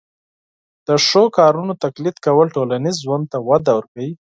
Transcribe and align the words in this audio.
د 0.87 0.89
ښو 1.07 1.23
کارونو 1.37 1.73
تقلید 1.83 2.15
کول 2.25 2.47
ټولنیز 2.55 2.95
ژوند 3.05 3.25
ته 3.31 3.37
وده 3.49 3.71
ورکوي. 3.77 4.11